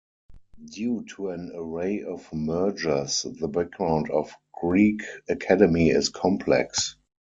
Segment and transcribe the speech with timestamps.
[0.65, 6.95] Due to an array of mergers, the background of "Grieg Academy" is complex.